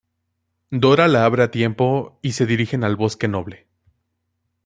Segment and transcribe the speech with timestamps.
[0.85, 3.67] Dora la abre a tiempo, y se dirigen al bosque noble.